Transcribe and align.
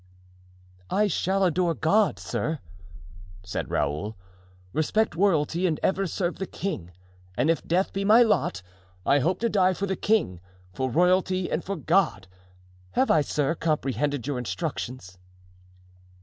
"I 0.89 1.05
shall 1.05 1.43
adore 1.43 1.75
God, 1.75 2.17
sir," 2.17 2.57
said 3.43 3.69
Raoul, 3.69 4.17
"respect 4.73 5.13
royalty 5.13 5.67
and 5.67 5.79
ever 5.83 6.07
serve 6.07 6.37
the 6.37 6.47
king. 6.47 6.89
And 7.37 7.51
if 7.51 7.63
death 7.63 7.93
be 7.93 8.03
my 8.03 8.23
lot, 8.23 8.63
I 9.05 9.19
hope 9.19 9.39
to 9.41 9.47
die 9.47 9.75
for 9.75 9.85
the 9.85 9.95
king, 9.95 10.39
for 10.73 10.89
royalty 10.89 11.51
and 11.51 11.63
for 11.63 11.75
God. 11.75 12.27
Have 12.93 13.11
I, 13.11 13.21
sir, 13.21 13.53
comprehended 13.53 14.25
your 14.25 14.39
instructions?" 14.39 15.19